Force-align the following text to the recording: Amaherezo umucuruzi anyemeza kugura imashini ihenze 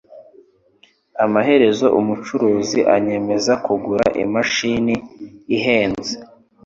Amaherezo 1.25 1.85
umucuruzi 1.99 2.79
anyemeza 2.95 3.53
kugura 3.65 4.05
imashini 4.23 4.95
ihenze 5.55 6.13